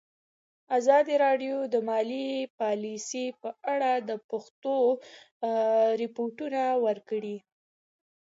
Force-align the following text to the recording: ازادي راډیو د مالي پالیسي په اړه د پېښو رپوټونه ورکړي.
ازادي 0.77 1.15
راډیو 1.25 1.57
د 1.73 1.75
مالي 1.89 2.29
پالیسي 2.59 3.25
په 3.41 3.49
اړه 3.73 3.91
د 4.09 4.11
پېښو 4.29 4.77
رپوټونه 6.01 6.61
ورکړي. 6.85 7.37